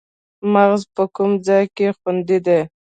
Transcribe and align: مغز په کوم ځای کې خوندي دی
مغز 0.53 0.81
په 0.95 1.03
کوم 1.15 1.31
ځای 1.47 1.63
کې 1.75 1.87
خوندي 1.97 2.37
دی 2.45 2.59